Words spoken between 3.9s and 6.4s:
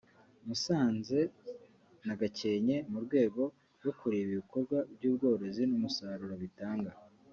kureba ibikorwa by’ubworozi n’umusaruro